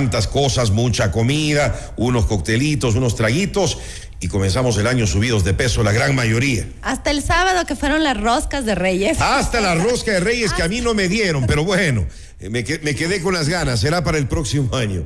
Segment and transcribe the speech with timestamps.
[0.00, 3.76] tantas cosas, mucha comida, unos coctelitos, unos traguitos
[4.18, 6.66] y comenzamos el año subidos de peso, la gran mayoría.
[6.80, 9.20] Hasta el sábado que fueron las roscas de Reyes.
[9.20, 12.06] Hasta la rosca de Reyes que a mí no me dieron, pero bueno,
[12.48, 15.04] me, quedé con las ganas, será para el próximo año.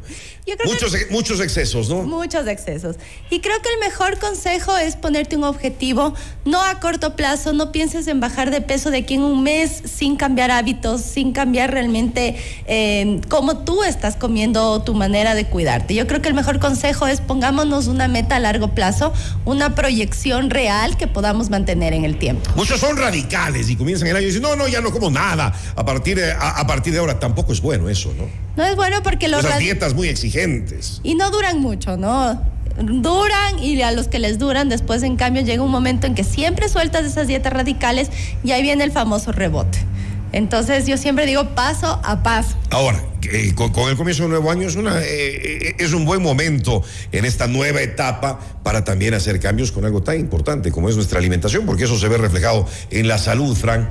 [0.64, 2.02] muchos, muchos excesos, ¿no?
[2.02, 2.96] Muchos excesos.
[3.28, 6.14] Y creo que el mejor consejo es ponerte un objetivo,
[6.44, 9.82] no a corto plazo, no pienses en bajar de peso de aquí en un mes
[9.84, 12.36] sin cambiar hábitos, sin cambiar realmente
[12.66, 15.94] eh, cómo tú estás comiendo tu manera de cuidarte.
[15.94, 19.12] Yo creo que el mejor consejo es pongámonos una meta a largo plazo,
[19.44, 22.48] una proyección real que podamos mantener en el tiempo.
[22.54, 25.52] Muchos son radicales y comienzan el año y dicen, no, no, ya no como nada
[25.74, 28.28] a partir de, a partir de ahora tampoco es bueno eso, ¿no?
[28.54, 29.42] No es bueno porque los...
[29.42, 31.00] Las dietas muy exigentes.
[31.02, 32.38] Y no duran mucho, ¿no?
[32.76, 36.24] duran y a los que les duran, después en cambio llega un momento en que
[36.24, 38.10] siempre sueltas esas dietas radicales
[38.42, 39.78] y ahí viene el famoso rebote.
[40.32, 42.56] Entonces yo siempre digo paso a paso.
[42.70, 43.00] Ahora,
[43.32, 46.82] eh, con, el comienzo del nuevo año es, una, eh, eh, es un buen momento
[47.12, 51.20] en esta nueva etapa para también hacer cambios con algo tan importante como es nuestra
[51.20, 53.86] alimentación, porque eso se ve reflejado en la salud, Frank.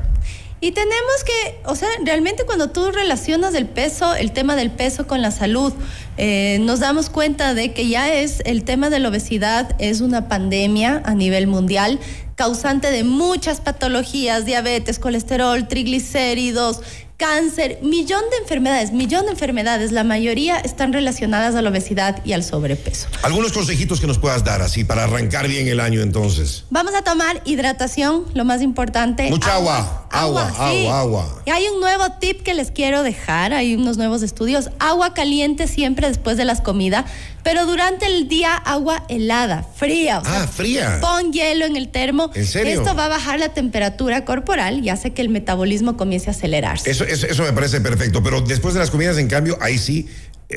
[0.63, 5.07] Y tenemos que, o sea, realmente cuando tú relacionas el peso, el tema del peso
[5.07, 5.73] con la salud,
[6.15, 10.29] eh, nos damos cuenta de que ya es el tema de la obesidad, es una
[10.29, 11.99] pandemia a nivel mundial
[12.35, 16.79] causante de muchas patologías, diabetes, colesterol, triglicéridos,
[17.17, 22.33] cáncer, millón de enfermedades, millón de enfermedades, la mayoría están relacionadas a la obesidad y
[22.33, 23.07] al sobrepeso.
[23.21, 26.65] Algunos consejitos que nos puedas dar así para arrancar bien el año entonces.
[26.69, 29.29] Vamos a tomar hidratación, lo más importante.
[29.29, 31.41] Mucha agua, agua, agua, agua.
[31.45, 35.67] Y hay un nuevo tip que les quiero dejar, hay unos nuevos estudios, agua caliente
[35.67, 37.05] siempre después de las comidas,
[37.43, 40.21] pero durante el día agua helada, fría.
[40.25, 40.99] ah, fría.
[41.01, 42.31] Pon hielo en el termo.
[42.33, 42.73] ¿En serio?
[42.73, 46.89] Esto va a bajar la temperatura corporal y hace que el metabolismo comience a acelerarse.
[46.89, 50.07] Eso, eso, me parece perfecto, pero después de las comidas, en cambio, ahí sí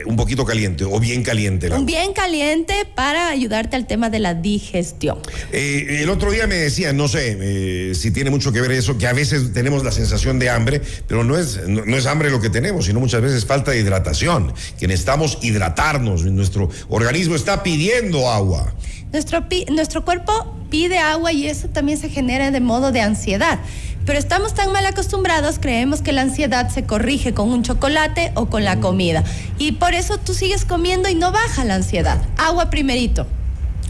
[0.04, 1.70] un poquito caliente o bien caliente.
[1.70, 5.18] Un bien caliente para ayudarte al tema de la digestión.
[5.52, 8.98] Eh, el otro día me decía, no sé eh, si tiene mucho que ver eso,
[8.98, 12.40] que a veces tenemos la sensación de hambre, pero no es, no, es hambre lo
[12.40, 18.28] que tenemos, sino muchas veces falta de hidratación, que necesitamos hidratarnos, nuestro organismo está pidiendo
[18.30, 18.74] agua.
[19.12, 23.60] Nuestro, nuestro cuerpo pide agua y eso también se genera de modo de ansiedad.
[24.06, 28.46] Pero estamos tan mal acostumbrados, creemos que la ansiedad se corrige con un chocolate o
[28.46, 29.24] con la comida.
[29.58, 32.22] Y por eso tú sigues comiendo y no baja la ansiedad.
[32.38, 33.26] Agua primerito.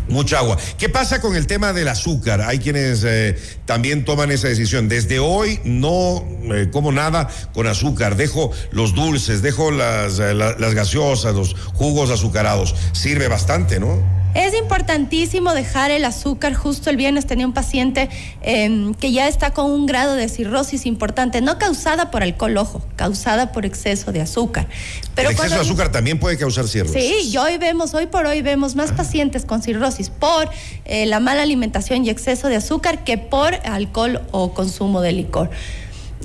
[0.08, 0.56] Mucha agua.
[0.78, 2.40] ¿Qué pasa con el tema del azúcar?
[2.40, 4.88] Hay quienes eh, también toman esa decisión.
[4.88, 8.16] Desde hoy no eh, como nada con azúcar.
[8.16, 12.74] Dejo los dulces, dejo las, eh, las gaseosas, los jugos azucarados.
[12.92, 14.15] Sirve bastante, ¿no?
[14.36, 16.52] Es importantísimo dejar el azúcar.
[16.52, 18.10] Justo el viernes tenía un paciente
[18.42, 22.82] em, que ya está con un grado de cirrosis importante, no causada por alcohol, ojo,
[22.96, 24.68] causada por exceso de azúcar.
[25.14, 27.02] Pero el exceso de azúcar también puede causar cirrosis.
[27.02, 30.50] Sí, y hoy vemos, hoy por hoy vemos más pacientes con cirrosis por
[30.84, 35.48] eh, la mala alimentación y exceso de azúcar que por alcohol o consumo de licor.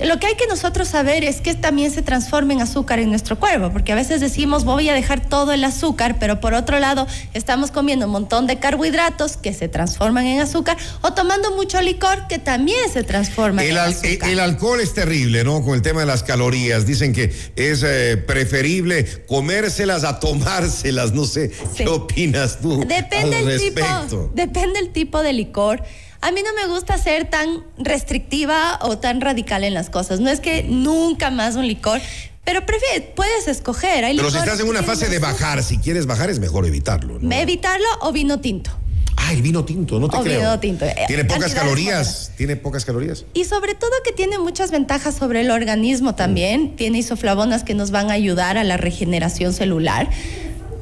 [0.05, 3.39] Lo que hay que nosotros saber es que también se transforma en azúcar en nuestro
[3.39, 7.07] cuerpo, porque a veces decimos voy a dejar todo el azúcar, pero por otro lado
[7.33, 12.27] estamos comiendo un montón de carbohidratos que se transforman en azúcar o tomando mucho licor
[12.27, 14.29] que también se transforma el en azúcar.
[14.29, 15.63] El, alcohol es terrible, ¿no?
[15.63, 16.85] Con el tema de las calorías.
[16.85, 21.13] Dicen que es eh, preferible comérselas a tomárselas.
[21.13, 24.05] No sé, ¿qué opinas tú depende al el respecto?
[24.05, 25.83] Tipo, depende el tipo de licor.
[26.21, 30.19] A mí no me gusta ser tan restrictiva o tan radical en las cosas.
[30.19, 31.99] No es que nunca más un licor,
[32.43, 34.05] pero prefieres, puedes escoger.
[34.05, 36.65] Hay pero si estás en una fase de tiene bajar, si quieres bajar es mejor
[36.65, 37.17] evitarlo.
[37.19, 37.35] ¿no?
[37.35, 38.71] Evitarlo o vino tinto.
[39.17, 40.39] Ah, el vino tinto, no te O creo.
[40.39, 40.85] vino tinto.
[41.07, 42.31] Tiene Eh, pocas cantidades calorías.
[42.37, 43.25] Tiene pocas calorías.
[43.33, 46.75] Y sobre todo que tiene muchas ventajas sobre el organismo también.
[46.75, 50.09] Tiene isoflavonas que nos van a ayudar a la regeneración celular.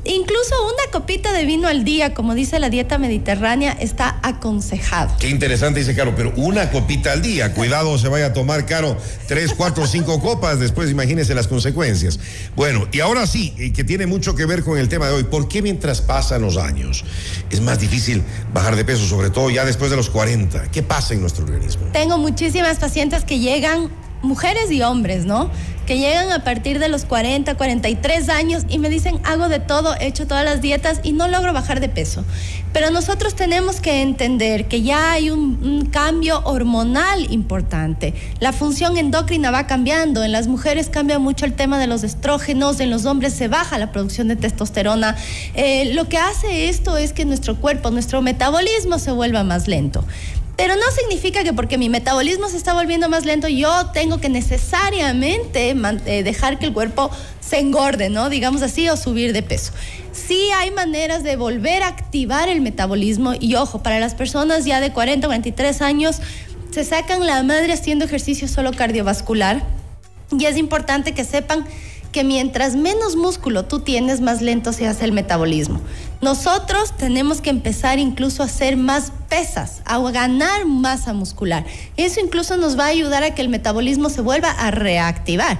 [0.05, 5.13] Incluso una copita de vino al día, como dice la dieta mediterránea, está aconsejado.
[5.19, 7.53] Qué interesante, dice Caro, pero una copita al día.
[7.53, 8.97] Cuidado, se vaya a tomar, Caro,
[9.27, 10.59] tres, cuatro, cinco copas.
[10.59, 12.19] Después imagínese las consecuencias.
[12.55, 15.23] Bueno, y ahora sí, y que tiene mucho que ver con el tema de hoy.
[15.25, 17.03] ¿Por qué mientras pasan los años
[17.49, 18.23] es más difícil
[18.53, 20.71] bajar de peso, sobre todo ya después de los 40?
[20.71, 21.87] ¿Qué pasa en nuestro organismo?
[21.91, 23.89] Tengo muchísimas pacientes que llegan,
[24.21, 25.51] mujeres y hombres, ¿no?
[25.89, 29.95] Que llegan a partir de los 40, 43 años y me dicen, hago de todo,
[29.99, 32.23] he hecho todas las dietas y no logro bajar de peso.
[32.73, 38.13] Pero nosotros tenemos que entender que ya hay un, cambio hormonal importante.
[38.39, 40.23] La función endocrina va cambiando.
[40.23, 43.79] En las mujeres cambia mucho el tema de los estrógenos, en los hombres se baja
[43.79, 45.15] la producción de testosterona.
[45.55, 50.05] Eh, lo que hace esto es que nuestro cuerpo, nuestro metabolismo se vuelva más lento.
[50.59, 54.27] Pero no significa que porque mi metabolismo se está volviendo más lento, yo tengo que
[54.27, 57.09] necesariamente eh, dejar que el cuerpo
[57.39, 58.29] se engorde, ¿no?
[58.29, 59.71] Digamos así, o subir de peso.
[60.11, 64.81] Sí hay maneras de volver a activar el metabolismo y ojo, para las personas ya
[64.81, 66.19] de 40 o 43 años,
[66.71, 69.63] se sacan la madre haciendo ejercicio solo cardiovascular
[70.37, 71.65] y es importante que sepan
[72.11, 75.79] que mientras menos músculo tú tienes, más lento se hace el metabolismo.
[76.21, 81.65] Nosotros tenemos que empezar incluso a hacer más pesas, a ganar masa muscular.
[81.97, 85.59] Eso incluso nos va a ayudar a que el metabolismo se vuelva a reactivar.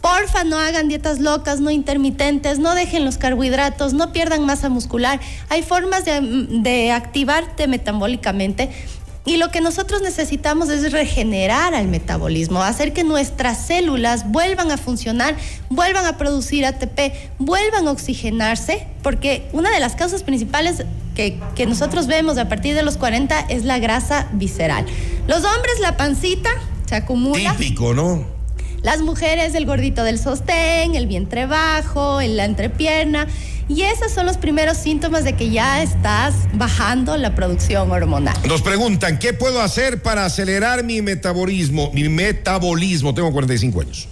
[0.00, 5.20] Porfa, no hagan dietas locas, no intermitentes, no dejen los carbohidratos, no pierdan masa muscular.
[5.50, 6.20] Hay formas de,
[6.62, 8.70] de activarte metabólicamente
[9.26, 14.78] y lo que nosotros necesitamos es regenerar al metabolismo, hacer que nuestras células vuelvan a
[14.78, 15.36] funcionar,
[15.68, 20.84] vuelvan a producir ATP, vuelvan a oxigenarse, porque una de las causas principales
[21.14, 24.86] que, que nosotros vemos a partir de los 40 es la grasa visceral.
[25.26, 26.50] Los hombres, la pancita
[26.86, 27.54] se acumula.
[27.56, 28.24] Típico, ¿no?
[28.82, 33.26] Las mujeres, el gordito del sostén, el vientre bajo, la entrepierna.
[33.70, 38.34] Y esos son los primeros síntomas de que ya estás bajando la producción hormonal.
[38.48, 41.92] Nos preguntan, ¿qué puedo hacer para acelerar mi metabolismo?
[41.94, 44.08] Mi metabolismo, tengo 45 años.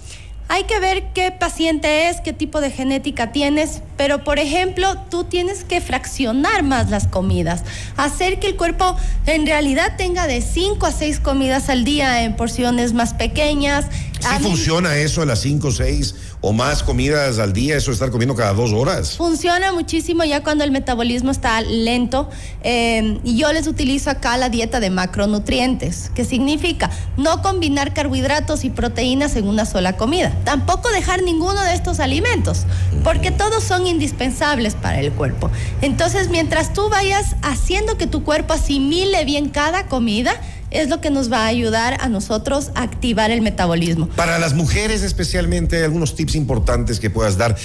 [0.47, 5.25] Hay que ver qué paciente es, qué tipo de genética tienes, pero por ejemplo, tú
[5.25, 7.63] tienes que fraccionar más las comidas,
[7.97, 8.95] hacer que el cuerpo
[9.27, 13.85] en realidad tenga de 5 a 6 comidas al día en porciones más pequeñas.
[14.19, 17.77] ¿Sí A mí- funciona eso a las 5, 6 o más comidas al día?
[17.77, 19.15] Eso de estar comiendo cada dos horas.
[19.17, 22.29] Funciona muchísimo ya cuando el metabolismo está lento.
[22.61, 28.65] eh, y yo les utilizo acá la dieta de macronutrientes, que significa no combinar carbohidratos
[28.65, 30.35] y proteínas en una sola comida.
[30.43, 32.65] Tampoco dejar ninguno de estos alimentos,
[33.03, 35.49] porque todos son indispensables para el cuerpo.
[35.81, 40.33] Entonces, mientras tú vayas haciendo que tu cuerpo asimile bien cada comida,
[40.71, 44.07] es lo que nos va a ayudar a nosotros a activar el metabolismo.
[44.09, 47.55] Para las mujeres especialmente, ¿hay algunos tips importantes que puedas dar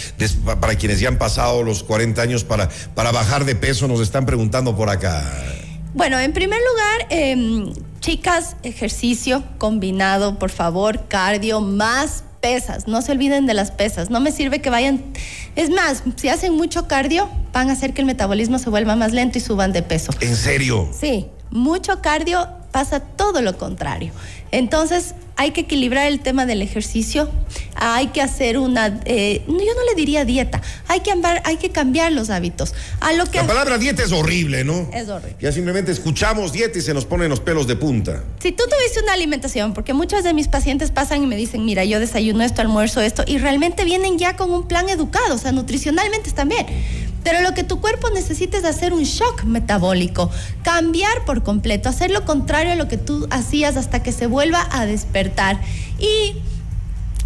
[0.61, 3.89] para quienes ya han pasado los 40 años para, para bajar de peso?
[3.89, 5.23] Nos están preguntando por acá.
[5.95, 12.89] Bueno, en primer lugar, eh, chicas, ejercicio combinado, por favor, cardio, más pesas.
[12.89, 14.11] No se olviden de las pesas.
[14.11, 15.03] No me sirve que vayan.
[15.57, 19.13] Es más, si hacen mucho cardio, van a hacer que el metabolismo se vuelva más
[19.13, 20.13] lento y suban de peso.
[20.21, 20.89] ¿En serio?
[20.93, 24.11] Sí, mucho cardio pasa todo lo contrario.
[24.51, 27.31] Entonces, hay que equilibrar el tema del ejercicio,
[27.77, 31.71] hay que hacer una, eh, yo no le diría dieta, hay que, ambar- hay que
[31.71, 32.75] cambiar los hábitos.
[33.01, 34.89] A lo que La palabra dieta es horrible, ¿no?
[34.93, 35.37] Es horrible.
[35.41, 38.25] Ya simplemente escuchamos dieta y se nos ponen los pelos de punta.
[38.43, 41.85] Si tú tuviste una alimentación, porque muchas de mis pacientes pasan y me dicen, mira,
[41.85, 45.53] yo desayuno esto, almuerzo esto, y realmente vienen ya con un plan educado, o sea,
[45.53, 46.67] nutricionalmente están bien.
[47.25, 50.31] Pero lo que tu cuerpo necesita es hacer un shock metabólico,
[50.63, 54.69] cambiar por completo, hacer lo contrario a lo que tú hacías hasta que se vuelva
[54.71, 55.59] a despertar.
[55.99, 56.37] Y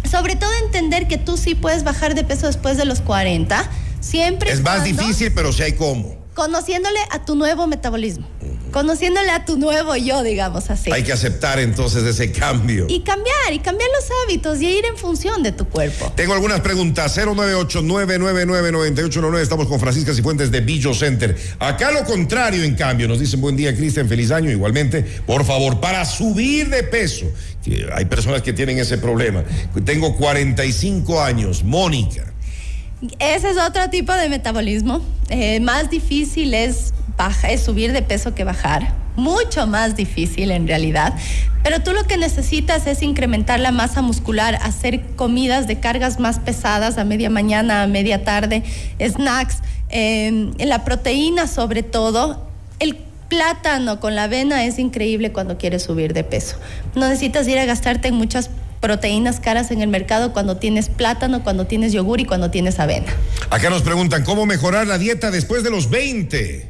[0.09, 4.51] sobre todo entender que tú sí puedes bajar de peso después de los 40, siempre
[4.51, 6.17] Es más difícil, pero sí hay cómo.
[6.33, 8.25] conociéndole a tu nuevo metabolismo.
[8.71, 10.91] Conociéndole a tu nuevo yo, digamos así.
[10.91, 12.85] Hay que aceptar entonces ese cambio.
[12.87, 16.11] Y cambiar, y cambiar los hábitos y ir en función de tu cuerpo.
[16.15, 17.17] Tengo algunas preguntas.
[17.17, 19.39] 098-999-9819.
[19.39, 21.35] Estamos con Francisca Cifuentes de Billo Center.
[21.59, 24.51] Acá lo contrario, en cambio, nos dicen buen día, Cristian, feliz año.
[24.51, 27.25] Igualmente, por favor, para subir de peso,
[27.93, 29.43] hay personas que tienen ese problema.
[29.85, 32.25] Tengo 45 años, Mónica.
[33.19, 35.01] Ese es otro tipo de metabolismo.
[35.29, 36.93] Eh, más difícil es,
[37.63, 38.93] subir de peso que bajar.
[39.15, 41.13] Mucho más difícil en realidad.
[41.63, 46.39] Pero tú lo que necesitas es incrementar la masa muscular, hacer comidas de cargas más
[46.39, 48.63] pesadas a media mañana, a media tarde,
[49.01, 49.57] snacks,
[49.89, 52.47] eh, la proteína sobre todo.
[52.79, 52.97] El
[53.29, 56.57] plátano con la avena es increíble cuando quieres subir de peso.
[56.95, 58.49] No necesitas ir a gastarte en muchas
[58.79, 63.07] proteínas caras en el mercado cuando tienes plátano, cuando tienes yogur y cuando tienes avena.
[63.49, 66.69] Acá nos preguntan cómo mejorar la dieta después de los 20.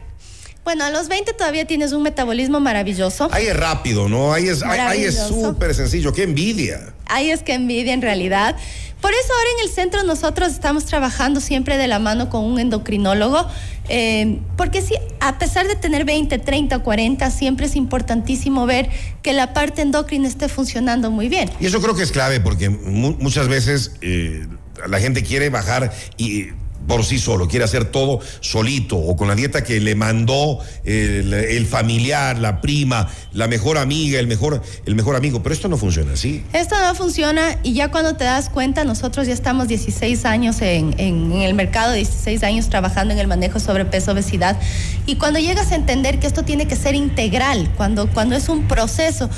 [0.64, 3.28] Bueno, a los 20 todavía tienes un metabolismo maravilloso.
[3.32, 4.34] Ahí es rápido, ¿no?
[4.34, 6.14] Ahí es ahí es súper sencillo.
[6.14, 6.94] ¡Qué envidia!
[7.08, 8.56] Ahí es que envidia en realidad.
[9.02, 12.60] Por eso ahora en el centro nosotros estamos trabajando siempre de la mano con un
[12.60, 13.48] endocrinólogo,
[13.88, 18.90] eh, porque sí, a pesar de tener 20, 30, 40, siempre es importantísimo ver
[19.22, 21.50] que la parte endocrina esté funcionando muy bien.
[21.60, 24.46] Y eso creo que es clave, porque muchas veces eh,
[24.88, 26.48] la gente quiere bajar y
[26.88, 31.66] por sí solo, quiere hacer todo solito o con la dieta que le mandó el,
[31.68, 35.44] familiar, la prima, la mejor amiga, el mejor, el mejor amigo.
[35.44, 36.44] Pero esto no funciona así.
[36.54, 40.96] Esto no funciona y ya cuando te das cuenta, nosotros ya estamos 16 años en,
[40.98, 44.60] en, el mercado, 16 años trabajando en el manejo sobrepeso, obesidad.
[45.06, 48.68] Y cuando llegas a entender que esto tiene que ser integral, cuando, cuando es un
[48.68, 49.30] proceso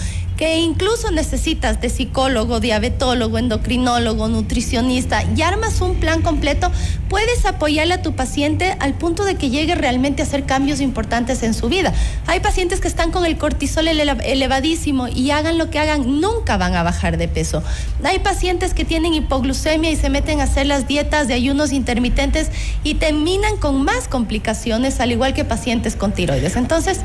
[0.42, 6.72] que incluso necesitas de psicólogo, diabetólogo, endocrinólogo, nutricionista y armas un plan completo,
[7.10, 11.44] puedes apoyarle a tu paciente al punto de que llegue realmente a hacer cambios importantes
[11.44, 11.94] en su vida.
[12.26, 16.74] Hay pacientes que están con el cortisol elevadísimo y hagan lo que hagan, nunca van
[16.74, 17.62] a bajar de peso.
[18.04, 22.50] Hay pacientes que tienen hipoglucemia y se meten a hacer las dietas de ayunos intermitentes
[22.84, 26.56] y terminan con más complicaciones, al igual que pacientes con tiroides.
[26.56, 27.02] Entonces,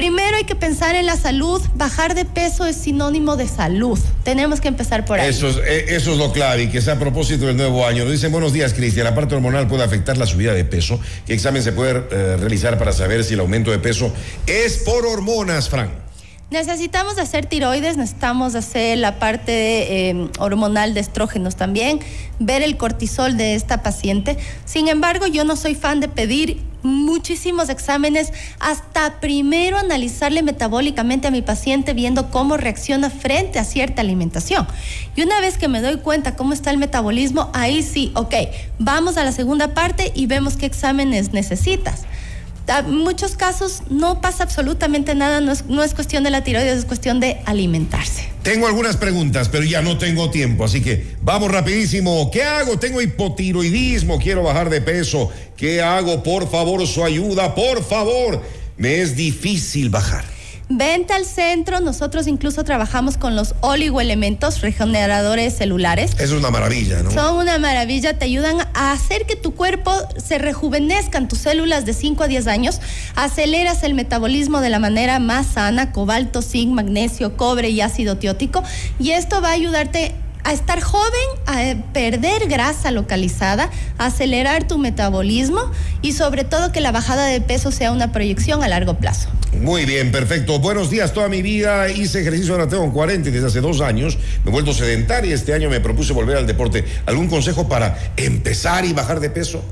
[0.00, 1.60] Primero hay que pensar en la salud.
[1.74, 3.98] Bajar de peso es sinónimo de salud.
[4.24, 5.28] Tenemos que empezar por ahí.
[5.28, 8.04] Eso es, eh, eso es lo clave y que sea a propósito del nuevo año.
[8.04, 9.04] Nos dicen buenos días, Cristian.
[9.04, 10.98] La parte hormonal puede afectar la subida de peso.
[11.26, 14.10] ¿Qué examen se puede eh, realizar para saber si el aumento de peso
[14.46, 15.90] es por hormonas, Frank?
[16.50, 22.00] Necesitamos hacer tiroides, necesitamos hacer la parte eh, hormonal de estrógenos también,
[22.40, 24.36] ver el cortisol de esta paciente.
[24.64, 31.30] Sin embargo, yo no soy fan de pedir muchísimos exámenes hasta primero analizarle metabólicamente a
[31.30, 34.66] mi paciente viendo cómo reacciona frente a cierta alimentación.
[35.14, 38.34] Y una vez que me doy cuenta cómo está el metabolismo, ahí sí, ok,
[38.80, 42.06] vamos a la segunda parte y vemos qué exámenes necesitas
[42.68, 46.78] en muchos casos no pasa absolutamente nada, no es, no es cuestión de la tiroides,
[46.78, 48.28] es cuestión de alimentarse.
[48.42, 52.30] Tengo algunas preguntas, pero ya no tengo tiempo, así que vamos rapidísimo.
[52.30, 52.78] ¿Qué hago?
[52.78, 55.30] Tengo hipotiroidismo, quiero bajar de peso.
[55.56, 56.22] ¿Qué hago?
[56.22, 58.42] Por favor, su ayuda, por favor.
[58.76, 60.24] Me es difícil bajar.
[60.72, 66.12] Vente al centro, nosotros incluso trabajamos con los oligoelementos regeneradores celulares.
[66.20, 67.10] Es una maravilla, ¿no?
[67.10, 71.92] Son una maravilla, te ayudan a hacer que tu cuerpo se rejuvenezcan tus células de
[71.92, 72.80] 5 a 10 años,
[73.16, 78.62] aceleras el metabolismo de la manera más sana, cobalto, zinc, magnesio, cobre y ácido tiótico,
[79.00, 81.10] y esto va a ayudarte a estar joven,
[81.46, 85.62] a perder grasa localizada, a acelerar tu metabolismo
[86.00, 89.28] y sobre todo que la bajada de peso sea una proyección a largo plazo.
[89.52, 90.60] Muy bien, perfecto.
[90.60, 91.12] Buenos días.
[91.12, 94.52] Toda mi vida hice ejercicio, ahora tengo 40 y desde hace dos años me he
[94.52, 96.84] vuelto sedentario y este año me propuse volver al deporte.
[97.06, 99.62] ¿Algún consejo para empezar y bajar de peso?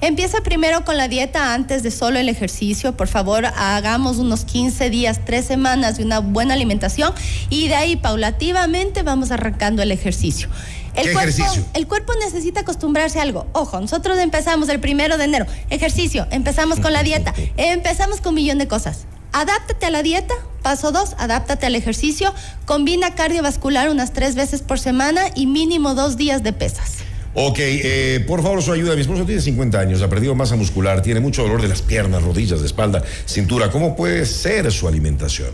[0.00, 2.96] Empieza primero con la dieta antes de solo el ejercicio.
[2.96, 7.12] Por favor, hagamos unos 15 días, tres semanas de una buena alimentación
[7.50, 10.48] y de ahí paulativamente vamos arrancando el ejercicio.
[10.94, 11.64] El ¿Qué cuerpo, ejercicio?
[11.74, 13.48] El cuerpo necesita acostumbrarse a algo.
[13.52, 15.46] Ojo, nosotros empezamos el primero de enero.
[15.70, 19.06] Ejercicio, empezamos con la dieta, empezamos con un millón de cosas.
[19.34, 20.34] Adáptate a la dieta.
[20.62, 22.32] Paso dos, adáptate al ejercicio.
[22.66, 26.98] Combina cardiovascular unas tres veces por semana y mínimo dos días de pesas.
[27.36, 28.94] Ok, eh, por favor, su ayuda.
[28.94, 32.22] Mi esposo tiene 50 años, ha perdido masa muscular, tiene mucho dolor de las piernas,
[32.22, 33.72] rodillas, de espalda, cintura.
[33.72, 35.50] ¿Cómo puede ser su alimentación?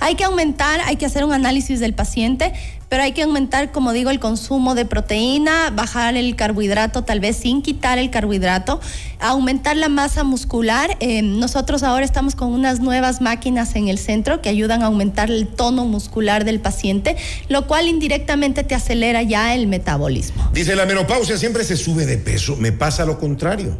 [0.00, 2.54] Hay que aumentar, hay que hacer un análisis del paciente,
[2.88, 7.36] pero hay que aumentar, como digo, el consumo de proteína, bajar el carbohidrato, tal vez
[7.36, 8.80] sin quitar el carbohidrato,
[9.20, 10.96] aumentar la masa muscular.
[11.00, 15.30] Eh, nosotros ahora estamos con unas nuevas máquinas en el centro que ayudan a aumentar
[15.30, 17.16] el tono muscular del paciente,
[17.48, 20.50] lo cual indirectamente te acelera ya el metabolismo.
[20.52, 23.76] Dice la menopausia siempre se sube de peso, me pasa lo contrario.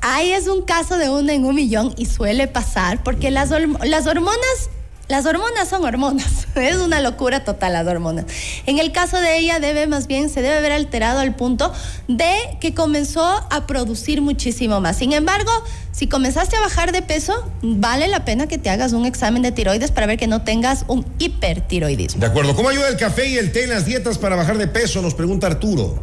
[0.00, 4.06] Ahí es un caso de uno en un millón y suele pasar porque las, las
[4.06, 4.70] hormonas
[5.08, 6.46] las hormonas son hormonas.
[6.58, 8.26] Es una locura total las hormonas.
[8.66, 11.72] En el caso de ella debe más bien se debe haber alterado al punto
[12.08, 14.96] de que comenzó a producir muchísimo más.
[14.96, 15.50] Sin embargo,
[15.92, 19.52] si comenzaste a bajar de peso, vale la pena que te hagas un examen de
[19.52, 22.20] tiroides para ver que no tengas un hipertiroidismo.
[22.20, 22.56] De acuerdo.
[22.56, 25.00] ¿Cómo ayuda el café y el té en las dietas para bajar de peso?
[25.00, 26.02] Nos pregunta Arturo.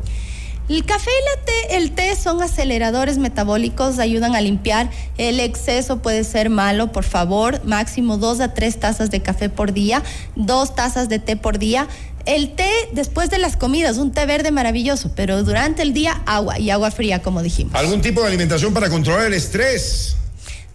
[0.68, 4.90] El café y el té son aceleradores metabólicos, ayudan a limpiar.
[5.18, 7.64] El exceso puede ser malo, por favor.
[7.66, 10.02] Máximo dos a tres tazas de café por día,
[10.36, 11.88] dos tazas de té por día.
[12.26, 16.58] El té después de las comidas, un té verde maravilloso, pero durante el día agua
[16.58, 17.76] y agua fría, como dijimos.
[17.76, 20.16] ¿Algún tipo de alimentación para controlar el estrés?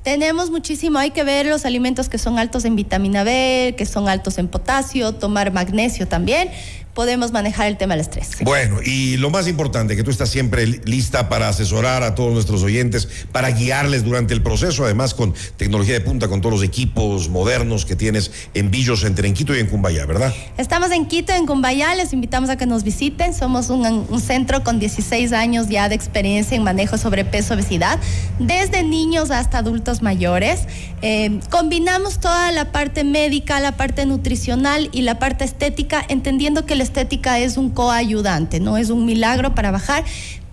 [0.05, 4.09] Tenemos muchísimo, hay que ver los alimentos que son altos en vitamina B, que son
[4.09, 6.49] altos en potasio, tomar magnesio también
[6.95, 8.31] podemos manejar el tema del estrés.
[8.43, 12.63] Bueno, y lo más importante, que tú estás siempre lista para asesorar a todos nuestros
[12.63, 17.29] oyentes, para guiarles durante el proceso, además con tecnología de punta, con todos los equipos
[17.29, 20.33] modernos que tienes en Billo Center, en Quito y en Cumbayá, ¿verdad?
[20.57, 23.35] Estamos en Quito, en Cumbayá, les invitamos a que nos visiten.
[23.35, 27.99] Somos un, centro con 16 años ya de experiencia en manejo sobrepeso, obesidad,
[28.39, 30.61] desde niños hasta adultos mayores.
[31.03, 36.80] Eh, combinamos toda la parte médica, la parte nutricional y la parte estética, entendiendo que
[36.81, 40.03] la estética es un coayudante, no es un milagro para bajar,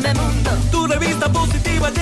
[0.10, 0.52] este mundo.
[0.72, 2.00] Tu revista positiva llena